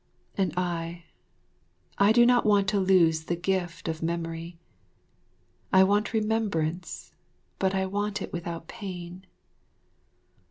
[0.35, 1.03] And I,
[1.99, 4.57] I do not want to lose the gift of memory;
[5.71, 7.13] I want remembrance,
[7.59, 9.27] but I want it without pain.